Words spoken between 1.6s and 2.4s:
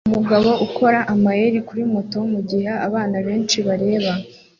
kuri moto